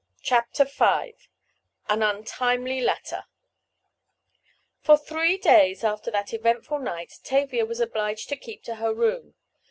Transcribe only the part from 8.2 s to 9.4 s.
to keep to her room.